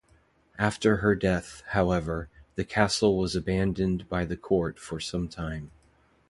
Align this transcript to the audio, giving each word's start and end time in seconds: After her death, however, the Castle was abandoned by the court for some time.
After 0.57 0.95
her 0.97 1.13
death, 1.13 1.61
however, 1.73 2.27
the 2.55 2.63
Castle 2.63 3.15
was 3.19 3.35
abandoned 3.35 4.09
by 4.09 4.25
the 4.25 4.35
court 4.35 4.79
for 4.79 4.99
some 4.99 5.27
time. 5.27 5.69